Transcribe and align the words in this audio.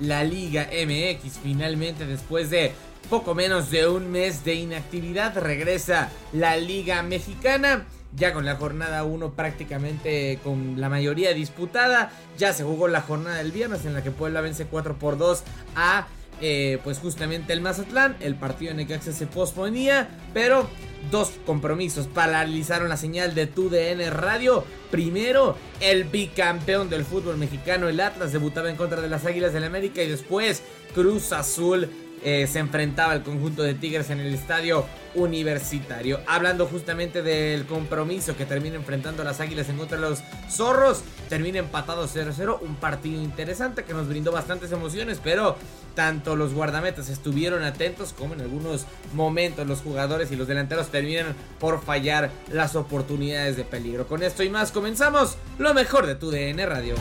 la 0.00 0.24
Liga 0.24 0.68
MX 0.72 1.38
finalmente 1.42 2.06
después 2.06 2.50
de 2.50 2.72
poco 3.10 3.34
menos 3.34 3.70
de 3.70 3.88
un 3.88 4.10
mes 4.10 4.44
de 4.44 4.54
inactividad 4.54 5.36
regresa 5.38 6.10
la 6.32 6.56
Liga 6.56 7.02
Mexicana. 7.02 7.86
Ya 8.16 8.32
con 8.32 8.46
la 8.46 8.56
jornada 8.56 9.04
1 9.04 9.32
prácticamente 9.32 10.38
con 10.42 10.80
la 10.80 10.88
mayoría 10.88 11.34
disputada. 11.34 12.10
Ya 12.38 12.54
se 12.54 12.64
jugó 12.64 12.88
la 12.88 13.02
jornada 13.02 13.36
del 13.36 13.52
viernes 13.52 13.84
en 13.84 13.92
la 13.92 14.02
que 14.02 14.10
Puebla 14.10 14.40
vence 14.40 14.64
4 14.64 14.98
por 14.98 15.18
2 15.18 15.42
a 15.76 16.06
eh, 16.40 16.78
pues 16.84 16.98
justamente 16.98 17.52
el 17.52 17.60
Mazatlán. 17.60 18.16
El 18.20 18.34
partido 18.34 18.70
en 18.70 18.78
Necaxa 18.78 19.12
se 19.12 19.26
posponía, 19.26 20.08
pero 20.34 20.68
dos 21.10 21.32
compromisos 21.46 22.06
paralizaron 22.06 22.88
la 22.88 22.96
señal 22.96 23.34
de 23.34 23.46
TUDN 23.46 24.10
Radio. 24.10 24.64
Primero, 24.90 25.56
el 25.80 26.04
bicampeón 26.04 26.88
del 26.88 27.04
fútbol 27.04 27.36
mexicano, 27.36 27.88
el 27.88 28.00
Atlas, 28.00 28.32
debutaba 28.32 28.70
en 28.70 28.76
contra 28.76 29.00
de 29.00 29.08
las 29.08 29.24
Águilas 29.24 29.52
del 29.52 29.64
América 29.64 30.02
y 30.02 30.08
después 30.08 30.62
Cruz 30.94 31.32
Azul 31.32 31.88
eh, 32.22 32.46
se 32.46 32.58
enfrentaba 32.58 33.12
al 33.12 33.22
conjunto 33.22 33.62
de 33.62 33.74
Tigres 33.74 34.10
en 34.10 34.20
el 34.20 34.34
estadio 34.34 34.84
universitario. 35.14 36.20
Hablando 36.26 36.66
justamente 36.66 37.22
del 37.22 37.66
compromiso 37.66 38.36
que 38.36 38.44
termina 38.44 38.76
enfrentando 38.76 39.24
las 39.24 39.40
Águilas 39.40 39.68
en 39.68 39.76
contra 39.76 39.98
de 39.98 40.08
los 40.08 40.20
Zorros, 40.50 41.02
termina 41.28 41.58
empatado 41.58 42.06
0-0. 42.06 42.58
Un 42.60 42.76
partido 42.76 43.20
interesante 43.22 43.84
que 43.84 43.94
nos 43.94 44.08
brindó 44.08 44.32
bastantes 44.32 44.72
emociones, 44.72 45.20
pero 45.22 45.56
tanto 45.94 46.36
los 46.36 46.54
guardametas 46.54 47.08
estuvieron 47.08 47.64
atentos 47.64 48.12
como 48.12 48.34
en 48.34 48.40
algunos 48.40 48.86
momentos 49.14 49.66
los 49.66 49.80
jugadores 49.80 50.30
y 50.30 50.36
los 50.36 50.46
delanteros 50.46 50.88
terminan 50.88 51.34
por 51.58 51.82
fallar 51.82 52.30
las 52.52 52.76
oportunidades 52.76 53.56
de 53.56 53.64
peligro. 53.64 54.06
Con 54.06 54.22
esto 54.22 54.42
y 54.42 54.50
más 54.50 54.70
comenzamos 54.70 55.36
lo 55.58 55.74
mejor 55.74 56.06
de 56.06 56.14
tu 56.14 56.30
DN 56.30 56.64
Radio. 56.66 56.94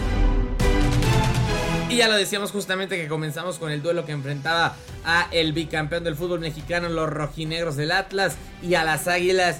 Y 1.89 1.97
ya 1.97 2.09
lo 2.09 2.15
decíamos 2.15 2.51
justamente 2.51 2.97
que 2.97 3.07
comenzamos 3.07 3.59
con 3.59 3.71
el 3.71 3.81
duelo 3.81 4.05
que 4.05 4.11
enfrentaba 4.11 4.75
a 5.07 5.29
el 5.31 5.53
bicampeón 5.53 6.03
del 6.03 6.15
fútbol 6.15 6.41
mexicano, 6.41 6.89
los 6.89 7.09
rojinegros 7.09 7.77
del 7.77 7.91
Atlas, 7.91 8.35
y 8.61 8.75
a 8.75 8.83
las 8.83 9.07
águilas 9.07 9.59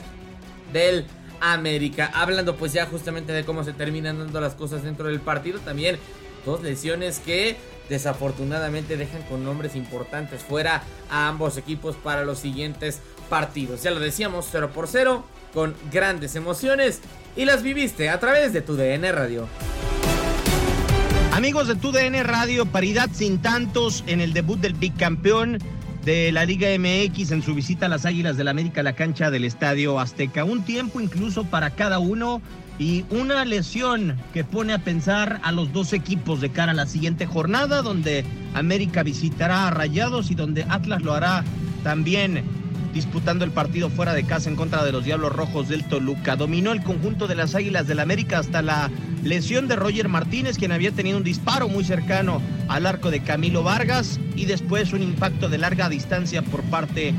del 0.73 1.05
América. 1.39 2.11
Hablando 2.13 2.57
pues 2.57 2.73
ya 2.73 2.85
justamente 2.85 3.31
de 3.31 3.45
cómo 3.45 3.63
se 3.63 3.73
terminan 3.73 4.19
dando 4.19 4.41
las 4.41 4.55
cosas 4.55 4.83
dentro 4.83 5.07
del 5.07 5.21
partido, 5.21 5.59
también 5.59 5.97
dos 6.45 6.61
lesiones 6.61 7.19
que 7.19 7.55
desafortunadamente 7.89 8.97
dejan 8.97 9.23
con 9.23 9.45
nombres 9.45 9.75
importantes 9.75 10.43
fuera 10.43 10.83
a 11.09 11.29
ambos 11.29 11.57
equipos 11.57 11.95
para 11.95 12.25
los 12.25 12.39
siguientes 12.39 12.99
partidos. 13.29 13.83
Ya 13.83 13.91
lo 13.91 14.01
decíamos, 14.01 14.49
0 14.51 14.71
por 14.73 14.87
0, 14.87 15.23
con 15.53 15.75
grandes 15.91 16.35
emociones 16.35 16.99
y 17.37 17.45
las 17.45 17.63
viviste 17.63 18.09
a 18.09 18.19
través 18.19 18.51
de 18.51 18.61
tu 18.61 18.75
DN 18.75 19.09
Radio. 19.13 19.47
Amigos 21.37 21.67
de 21.67 21.75
TUDN 21.75 22.23
Radio, 22.23 22.65
paridad 22.65 23.11
sin 23.13 23.37
tantos 23.37 24.03
en 24.07 24.21
el 24.21 24.33
debut 24.33 24.59
del 24.59 24.73
bicampeón 24.73 25.59
de 26.03 26.31
la 26.31 26.45
Liga 26.45 26.69
MX 26.79 27.29
en 27.29 27.43
su 27.43 27.53
visita 27.53 27.85
a 27.85 27.89
las 27.89 28.07
Águilas 28.07 28.37
del 28.37 28.45
la 28.45 28.51
América 28.51 28.81
a 28.81 28.83
la 28.83 28.93
cancha 28.93 29.29
del 29.29 29.43
Estadio 29.43 29.99
Azteca. 29.99 30.43
Un 30.45 30.63
tiempo 30.63 30.99
incluso 30.99 31.43
para 31.43 31.69
cada 31.69 31.99
uno 31.99 32.41
y 32.79 33.05
una 33.11 33.45
lesión 33.45 34.17
que 34.33 34.43
pone 34.43 34.73
a 34.73 34.79
pensar 34.79 35.39
a 35.43 35.51
los 35.51 35.71
dos 35.71 35.93
equipos 35.93 36.41
de 36.41 36.49
cara 36.49 36.71
a 36.71 36.75
la 36.75 36.87
siguiente 36.87 37.27
jornada 37.27 37.83
donde 37.83 38.25
América 38.55 39.03
visitará 39.03 39.67
a 39.67 39.69
Rayados 39.69 40.31
y 40.31 40.33
donde 40.33 40.65
Atlas 40.67 41.03
lo 41.03 41.13
hará 41.13 41.43
también 41.83 42.45
disputando 42.95 43.45
el 43.45 43.51
partido 43.51 43.91
fuera 43.91 44.15
de 44.15 44.23
casa 44.23 44.49
en 44.49 44.55
contra 44.55 44.83
de 44.83 44.91
los 44.91 45.05
Diablos 45.05 45.31
Rojos 45.31 45.69
del 45.69 45.83
Toluca. 45.83 46.35
Dominó 46.35 46.71
el 46.71 46.81
conjunto 46.81 47.27
de 47.27 47.35
las 47.35 47.53
Águilas 47.53 47.85
del 47.85 47.99
América 47.99 48.39
hasta 48.39 48.63
la 48.63 48.89
lesión 49.27 49.67
de 49.67 49.75
Roger 49.75 50.07
Martínez, 50.09 50.57
quien 50.57 50.71
había 50.71 50.91
tenido 50.91 51.17
un 51.17 51.23
disparo 51.23 51.67
muy 51.67 51.83
cercano 51.83 52.41
al 52.67 52.85
arco 52.85 53.11
de 53.11 53.21
Camilo 53.21 53.63
Vargas 53.63 54.19
y 54.35 54.45
después 54.45 54.93
un 54.93 55.03
impacto 55.03 55.49
de 55.49 55.57
larga 55.57 55.89
distancia 55.89 56.41
por 56.41 56.63
parte 56.63 57.13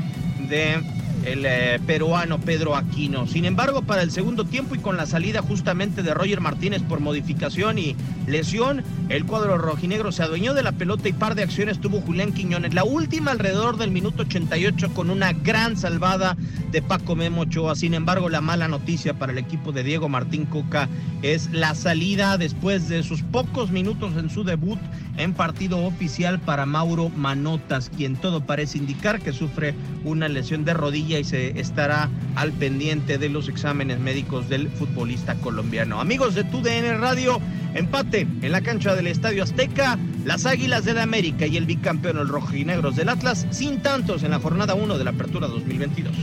de 0.49 0.81
el 1.25 1.45
eh, 1.45 1.79
peruano 1.85 2.39
Pedro 2.39 2.75
Aquino. 2.75 3.27
Sin 3.27 3.45
embargo, 3.45 3.81
para 3.81 4.01
el 4.01 4.11
segundo 4.11 4.45
tiempo 4.45 4.75
y 4.75 4.79
con 4.79 4.97
la 4.97 5.05
salida 5.05 5.41
justamente 5.41 6.03
de 6.03 6.13
Roger 6.13 6.41
Martínez 6.41 6.81
por 6.83 6.99
modificación 6.99 7.77
y 7.77 7.95
lesión, 8.27 8.83
el 9.09 9.25
cuadro 9.25 9.57
rojinegro 9.57 10.11
se 10.11 10.23
adueñó 10.23 10.53
de 10.53 10.63
la 10.63 10.71
pelota 10.71 11.09
y 11.09 11.13
par 11.13 11.35
de 11.35 11.43
acciones 11.43 11.79
tuvo 11.79 12.01
Julián 12.01 12.33
Quiñones. 12.33 12.73
La 12.73 12.83
última 12.83 13.31
alrededor 13.31 13.77
del 13.77 13.91
minuto 13.91 14.23
88 14.23 14.93
con 14.93 15.09
una 15.09 15.33
gran 15.33 15.77
salvada 15.77 16.37
de 16.71 16.81
Paco 16.81 17.15
Memo 17.15 17.41
Ochoa. 17.41 17.75
Sin 17.75 17.93
embargo, 17.93 18.29
la 18.29 18.41
mala 18.41 18.67
noticia 18.67 19.13
para 19.13 19.31
el 19.31 19.37
equipo 19.37 19.71
de 19.71 19.83
Diego 19.83 20.09
Martín 20.09 20.45
Coca 20.45 20.89
es 21.21 21.49
la 21.51 21.75
salida 21.75 22.37
después 22.37 22.89
de 22.89 23.03
sus 23.03 23.23
pocos 23.23 23.71
minutos 23.71 24.13
en 24.17 24.29
su 24.29 24.43
debut 24.43 24.79
en 25.17 25.33
partido 25.33 25.85
oficial 25.85 26.39
para 26.39 26.65
Mauro 26.65 27.09
Manotas, 27.09 27.89
quien 27.95 28.15
todo 28.15 28.41
parece 28.41 28.77
indicar 28.77 29.19
que 29.19 29.33
sufre 29.33 29.73
una 30.03 30.27
lesión 30.27 30.65
de 30.65 30.73
rodilla 30.73 31.19
y 31.19 31.23
se 31.23 31.59
estará 31.59 32.09
al 32.35 32.51
pendiente 32.53 33.17
de 33.17 33.29
los 33.29 33.49
exámenes 33.49 33.99
médicos 33.99 34.49
del 34.49 34.69
futbolista 34.69 35.35
colombiano. 35.35 35.99
Amigos 35.99 36.35
de 36.35 36.43
TUDN 36.43 36.99
Radio, 36.99 37.39
empate 37.73 38.27
en 38.41 38.51
la 38.51 38.61
cancha 38.61 38.95
del 38.95 39.07
Estadio 39.07 39.43
Azteca, 39.43 39.97
las 40.25 40.45
Águilas 40.45 40.85
de 40.85 40.93
la 40.93 41.03
América 41.03 41.45
y 41.45 41.57
el 41.57 41.65
bicampeón 41.65 42.17
el 42.17 42.27
rojinegros 42.27 42.95
del 42.95 43.09
Atlas 43.09 43.47
sin 43.51 43.81
tantos 43.81 44.23
en 44.23 44.31
la 44.31 44.39
jornada 44.39 44.73
1 44.73 44.97
de 44.97 45.03
la 45.03 45.11
Apertura 45.11 45.47
2022. 45.47 46.13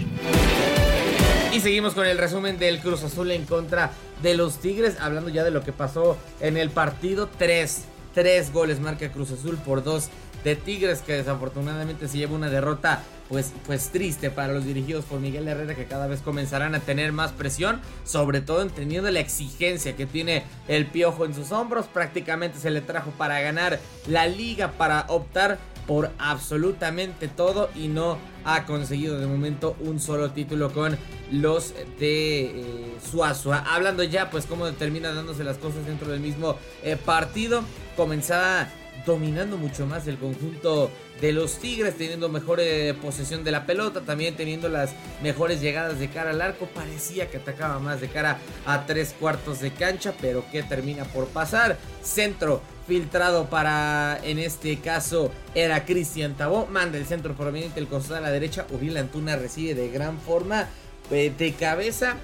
Y 1.52 1.60
seguimos 1.60 1.94
con 1.94 2.06
el 2.06 2.18
resumen 2.18 2.58
del 2.58 2.80
Cruz 2.80 3.02
Azul 3.02 3.30
en 3.30 3.44
contra 3.46 3.90
de 4.22 4.34
los 4.34 4.58
Tigres, 4.60 4.96
hablando 5.00 5.30
ya 5.30 5.42
de 5.42 5.50
lo 5.50 5.62
que 5.62 5.72
pasó 5.72 6.18
en 6.40 6.56
el 6.56 6.70
partido 6.70 7.30
3. 7.38 7.84
Tres 8.16 8.50
goles 8.50 8.80
marca 8.80 9.12
Cruz 9.12 9.30
Azul 9.30 9.58
por 9.58 9.84
dos 9.84 10.08
de 10.42 10.56
Tigres 10.56 11.02
que 11.02 11.12
desafortunadamente 11.12 12.08
se 12.08 12.16
lleva 12.16 12.34
una 12.34 12.48
derrota 12.48 13.02
pues, 13.28 13.52
pues 13.66 13.90
triste 13.90 14.30
para 14.30 14.54
los 14.54 14.64
dirigidos 14.64 15.04
por 15.04 15.20
Miguel 15.20 15.46
Herrera 15.46 15.74
que 15.74 15.84
cada 15.84 16.06
vez 16.06 16.22
comenzarán 16.22 16.74
a 16.74 16.80
tener 16.80 17.12
más 17.12 17.32
presión, 17.32 17.82
sobre 18.04 18.40
todo 18.40 18.62
entendiendo 18.62 19.10
la 19.10 19.20
exigencia 19.20 19.96
que 19.96 20.06
tiene 20.06 20.44
el 20.66 20.86
piojo 20.86 21.26
en 21.26 21.34
sus 21.34 21.52
hombros, 21.52 21.88
prácticamente 21.88 22.58
se 22.58 22.70
le 22.70 22.80
trajo 22.80 23.10
para 23.10 23.38
ganar 23.42 23.80
la 24.06 24.26
liga, 24.26 24.72
para 24.78 25.04
optar 25.08 25.58
por 25.86 26.10
absolutamente 26.18 27.28
todo 27.28 27.70
y 27.74 27.88
no 27.88 28.18
ha 28.44 28.64
conseguido 28.64 29.18
de 29.18 29.26
momento 29.26 29.76
un 29.80 30.00
solo 30.00 30.30
título 30.30 30.72
con 30.72 30.96
los 31.30 31.74
de 31.98 32.44
eh, 32.44 32.96
Suazua. 33.10 33.58
Hablando 33.58 34.02
ya 34.02 34.30
pues 34.30 34.46
cómo 34.46 34.70
termina 34.72 35.12
dándose 35.12 35.44
las 35.44 35.58
cosas 35.58 35.86
dentro 35.86 36.10
del 36.10 36.20
mismo 36.20 36.56
eh, 36.82 36.96
partido, 36.96 37.62
comenzaba 37.96 38.68
dominando 39.04 39.56
mucho 39.56 39.86
más 39.86 40.06
el 40.06 40.18
conjunto 40.18 40.90
de 41.20 41.32
los 41.32 41.58
Tigres, 41.58 41.96
teniendo 41.96 42.28
mejor 42.28 42.60
eh, 42.60 42.94
posesión 43.00 43.44
de 43.44 43.50
la 43.50 43.64
pelota, 43.64 44.02
también 44.02 44.36
teniendo 44.36 44.68
las 44.68 44.90
mejores 45.22 45.60
llegadas 45.60 45.98
de 45.98 46.08
cara 46.08 46.30
al 46.30 46.42
arco. 46.42 46.66
Parecía 46.74 47.30
que 47.30 47.38
atacaba 47.38 47.78
más 47.78 48.00
de 48.00 48.08
cara 48.08 48.38
a 48.66 48.84
tres 48.84 49.14
cuartos 49.18 49.60
de 49.60 49.70
cancha, 49.70 50.12
pero 50.20 50.44
que 50.50 50.62
termina 50.62 51.04
por 51.04 51.28
pasar. 51.28 51.78
Centro 52.02 52.60
filtrado 52.86 53.46
para, 53.46 54.18
en 54.22 54.38
este 54.38 54.78
caso, 54.78 55.30
era 55.54 55.84
Cristian 55.84 56.34
Tabó. 56.34 56.66
Manda 56.66 56.98
el 56.98 57.06
centro 57.06 57.34
proveniente 57.34 57.80
del 57.80 57.88
costado 57.88 58.16
a 58.16 58.20
la 58.20 58.30
derecha. 58.30 58.66
Uriel 58.70 58.96
Antuna 58.96 59.36
recibe 59.36 59.74
de 59.74 59.90
gran 59.90 60.18
forma 60.18 60.68
eh, 61.10 61.32
de 61.36 61.52
cabeza. 61.52 62.16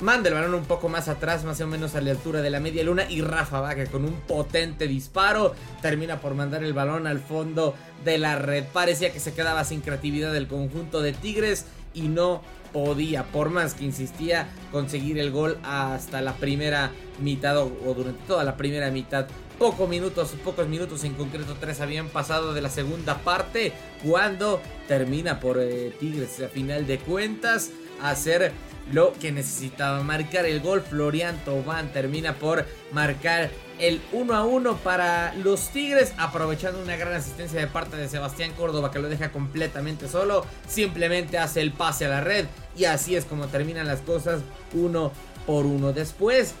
Manda 0.00 0.30
el 0.30 0.34
balón 0.34 0.54
un 0.54 0.64
poco 0.64 0.88
más 0.88 1.08
atrás, 1.08 1.44
más 1.44 1.60
o 1.60 1.66
menos 1.66 1.94
a 1.94 2.00
la 2.00 2.12
altura 2.12 2.40
de 2.40 2.48
la 2.48 2.58
media 2.58 2.82
luna. 2.82 3.04
Y 3.10 3.20
Rafa 3.20 3.60
Vaca 3.60 3.84
con 3.86 4.04
un 4.04 4.14
potente 4.14 4.86
disparo 4.88 5.54
termina 5.82 6.20
por 6.20 6.34
mandar 6.34 6.64
el 6.64 6.72
balón 6.72 7.06
al 7.06 7.20
fondo 7.20 7.74
de 8.04 8.18
la 8.18 8.36
red. 8.36 8.64
Parecía 8.72 9.12
que 9.12 9.20
se 9.20 9.34
quedaba 9.34 9.64
sin 9.64 9.82
creatividad 9.82 10.34
el 10.34 10.48
conjunto 10.48 11.02
de 11.02 11.12
Tigres 11.12 11.66
y 11.92 12.08
no 12.08 12.40
podía, 12.72 13.24
por 13.24 13.50
más 13.50 13.74
que 13.74 13.84
insistía, 13.84 14.48
conseguir 14.72 15.18
el 15.18 15.30
gol 15.30 15.58
hasta 15.64 16.20
la 16.20 16.34
primera 16.34 16.92
mitad 17.20 17.58
o, 17.58 17.68
durante 17.94 18.22
toda 18.26 18.44
la 18.44 18.56
primera 18.56 18.90
mitad. 18.90 19.26
Pocos 19.60 19.90
minutos, 19.90 20.30
pocos 20.42 20.66
minutos 20.68 21.04
en 21.04 21.12
concreto, 21.12 21.54
tres 21.60 21.82
habían 21.82 22.08
pasado 22.08 22.54
de 22.54 22.62
la 22.62 22.70
segunda 22.70 23.18
parte 23.18 23.74
cuando 24.02 24.58
termina 24.88 25.38
por 25.38 25.58
eh, 25.60 25.92
Tigres 26.00 26.40
a 26.40 26.48
final 26.48 26.86
de 26.86 26.98
cuentas 26.98 27.68
hacer 28.02 28.52
lo 28.90 29.12
que 29.12 29.32
necesitaba 29.32 30.02
marcar 30.02 30.46
el 30.46 30.60
gol. 30.60 30.80
Florian 30.80 31.36
Tobán 31.44 31.92
termina 31.92 32.36
por 32.36 32.64
marcar 32.90 33.50
el 33.78 34.00
1 34.12 34.34
a 34.34 34.46
1 34.46 34.76
para 34.78 35.34
los 35.34 35.68
Tigres, 35.68 36.14
aprovechando 36.16 36.80
una 36.80 36.96
gran 36.96 37.12
asistencia 37.12 37.60
de 37.60 37.66
parte 37.66 37.98
de 37.98 38.08
Sebastián 38.08 38.52
Córdoba 38.56 38.90
que 38.90 38.98
lo 38.98 39.10
deja 39.10 39.30
completamente 39.30 40.08
solo. 40.08 40.46
Simplemente 40.68 41.36
hace 41.36 41.60
el 41.60 41.72
pase 41.72 42.06
a 42.06 42.08
la 42.08 42.22
red 42.22 42.46
y 42.78 42.86
así 42.86 43.14
es 43.14 43.26
como 43.26 43.46
terminan 43.48 43.86
las 43.86 44.00
cosas 44.00 44.40
uno 44.72 45.12
por 45.46 45.66
uno. 45.66 45.92
Después 45.92 46.54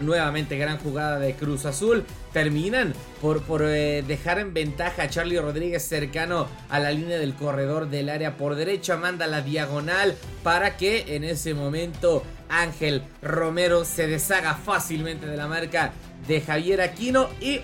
Nuevamente 0.00 0.58
gran 0.58 0.78
jugada 0.78 1.18
de 1.18 1.34
Cruz 1.34 1.64
Azul. 1.64 2.04
Terminan 2.32 2.92
por, 3.20 3.42
por 3.42 3.62
eh, 3.64 4.02
dejar 4.06 4.38
en 4.38 4.52
ventaja 4.52 5.04
a 5.04 5.08
Charlie 5.08 5.40
Rodríguez 5.40 5.82
cercano 5.82 6.48
a 6.68 6.78
la 6.78 6.90
línea 6.90 7.18
del 7.18 7.34
corredor 7.34 7.88
del 7.88 8.08
área 8.08 8.36
por 8.36 8.54
derecha. 8.56 8.96
Manda 8.96 9.26
la 9.26 9.42
diagonal 9.42 10.14
para 10.42 10.76
que 10.76 11.16
en 11.16 11.24
ese 11.24 11.54
momento 11.54 12.22
Ángel 12.48 13.02
Romero 13.22 13.84
se 13.84 14.06
deshaga 14.06 14.54
fácilmente 14.54 15.26
de 15.26 15.36
la 15.36 15.46
marca 15.46 15.92
de 16.28 16.40
Javier 16.40 16.82
Aquino. 16.82 17.28
Y 17.40 17.60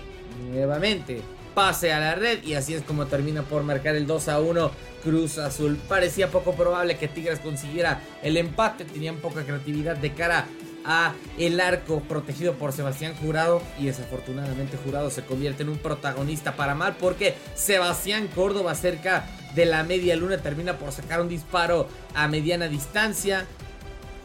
nuevamente 0.51 1.21
pase 1.53 1.93
a 1.93 1.99
la 1.99 2.15
red. 2.15 2.43
Y 2.43 2.55
así 2.55 2.73
es 2.73 2.81
como 2.81 3.05
termina 3.05 3.43
por 3.43 3.63
marcar 3.63 3.95
el 3.95 4.07
2 4.07 4.27
a 4.29 4.39
1 4.39 4.71
Cruz 5.03 5.37
Azul. 5.37 5.77
Parecía 5.87 6.29
poco 6.29 6.53
probable 6.53 6.97
que 6.97 7.07
Tigres 7.07 7.39
consiguiera 7.39 8.01
el 8.21 8.37
empate. 8.37 8.85
Tenían 8.85 9.17
poca 9.17 9.43
creatividad 9.43 9.97
de 9.97 10.13
cara 10.13 10.47
a 10.85 11.13
el 11.37 11.59
arco 11.59 12.01
protegido 12.01 12.53
por 12.53 12.73
Sebastián 12.73 13.13
Jurado 13.15 13.61
y 13.79 13.85
desafortunadamente 13.85 14.77
Jurado 14.77 15.09
se 15.09 15.23
convierte 15.23 15.63
en 15.63 15.69
un 15.69 15.77
protagonista 15.77 16.55
para 16.55 16.75
mal 16.75 16.95
porque 16.99 17.35
Sebastián 17.55 18.27
Córdoba 18.33 18.75
cerca 18.75 19.25
de 19.55 19.65
la 19.65 19.83
media 19.83 20.15
luna 20.15 20.37
termina 20.37 20.77
por 20.77 20.91
sacar 20.91 21.21
un 21.21 21.29
disparo 21.29 21.87
a 22.15 22.27
mediana 22.27 22.67
distancia. 22.67 23.45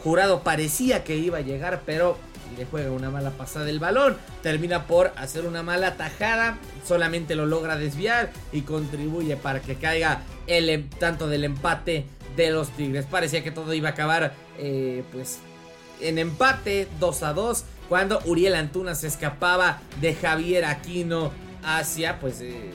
Jurado 0.02 0.42
parecía 0.42 1.04
que 1.04 1.16
iba 1.16 1.38
a 1.38 1.42
llegar 1.42 1.82
pero 1.84 2.16
le 2.56 2.64
juega 2.64 2.90
una 2.90 3.10
mala 3.10 3.30
pasada 3.30 3.64
del 3.64 3.78
balón, 3.78 4.16
termina 4.42 4.86
por 4.86 5.12
hacer 5.16 5.46
una 5.46 5.62
mala 5.62 5.96
tajada, 5.96 6.58
solamente 6.86 7.34
lo 7.34 7.46
logra 7.46 7.76
desviar 7.76 8.30
y 8.52 8.62
contribuye 8.62 9.36
para 9.36 9.60
que 9.60 9.76
caiga 9.76 10.22
el 10.46 10.70
em, 10.70 10.88
tanto 10.88 11.28
del 11.28 11.44
empate 11.44 12.06
de 12.36 12.50
los 12.50 12.70
Tigres. 12.70 13.06
Parecía 13.06 13.42
que 13.42 13.50
todo 13.50 13.74
iba 13.74 13.90
a 13.90 13.92
acabar 13.92 14.32
eh, 14.58 15.04
pues 15.12 15.40
en 16.00 16.18
empate 16.18 16.88
2 17.00 17.22
a 17.22 17.32
2 17.32 17.64
cuando 17.88 18.20
Uriel 18.26 18.54
Antuna 18.54 18.94
se 18.94 19.06
escapaba 19.06 19.80
de 20.00 20.14
Javier 20.14 20.64
Aquino 20.64 21.32
hacia 21.64 22.20
pues 22.20 22.40
eh, 22.40 22.70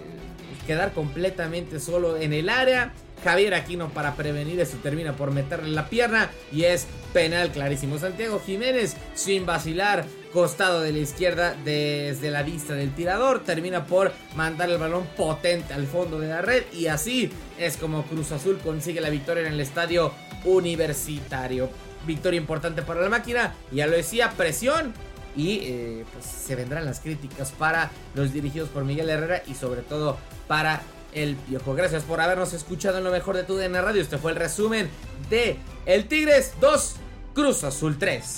quedar 0.65 0.93
completamente 0.93 1.79
solo 1.79 2.17
en 2.17 2.33
el 2.33 2.49
área. 2.49 2.93
Javier 3.23 3.53
Aquino 3.53 3.89
para 3.89 4.15
prevenir 4.15 4.59
eso 4.59 4.77
termina 4.83 5.13
por 5.13 5.31
meterle 5.31 5.69
la 5.69 5.87
pierna 5.87 6.29
y 6.51 6.63
es 6.63 6.87
penal 7.13 7.51
clarísimo. 7.51 7.97
Santiago 7.97 8.41
Jiménez 8.45 8.97
sin 9.13 9.45
vacilar, 9.45 10.05
costado 10.33 10.81
de 10.81 10.91
la 10.91 10.99
izquierda 10.99 11.55
desde 11.63 12.31
la 12.31 12.43
vista 12.43 12.73
del 12.73 12.93
tirador, 12.93 13.43
termina 13.43 13.85
por 13.85 14.11
mandar 14.35 14.69
el 14.69 14.77
balón 14.77 15.07
potente 15.15 15.73
al 15.73 15.85
fondo 15.85 16.19
de 16.19 16.27
la 16.27 16.41
red 16.41 16.63
y 16.73 16.87
así 16.87 17.31
es 17.59 17.77
como 17.77 18.03
Cruz 18.03 18.31
Azul 18.31 18.59
consigue 18.63 18.99
la 18.99 19.09
victoria 19.09 19.45
en 19.45 19.53
el 19.53 19.59
estadio 19.59 20.11
universitario 20.43 21.69
victoria 22.05 22.39
importante 22.39 22.81
para 22.81 23.01
la 23.01 23.09
máquina. 23.09 23.53
Ya 23.71 23.87
lo 23.87 23.95
decía, 23.95 24.31
presión. 24.31 24.93
Y 25.35 25.61
eh, 25.63 26.05
pues 26.13 26.25
se 26.25 26.55
vendrán 26.55 26.85
las 26.85 26.99
críticas 26.99 27.51
para 27.51 27.89
los 28.13 28.33
dirigidos 28.33 28.69
por 28.69 28.83
Miguel 28.83 29.09
Herrera 29.09 29.41
y 29.47 29.55
sobre 29.55 29.81
todo 29.81 30.17
para 30.47 30.83
el 31.11 31.35
Piojo. 31.35 31.73
Gracias 31.73 32.03
por 32.03 32.21
habernos 32.21 32.53
escuchado 32.53 32.99
en 32.99 33.03
lo 33.03 33.09
mejor 33.09 33.35
de 33.35 33.43
tu 33.43 33.55
DN 33.55 33.81
Radio. 33.81 33.99
Este 33.99 34.19
fue 34.19 34.31
el 34.31 34.37
resumen 34.37 34.89
de 35.31 35.57
El 35.87 36.07
Tigres 36.07 36.53
2, 36.61 36.95
Cruz 37.33 37.63
Azul 37.63 37.97
3. 37.97 38.37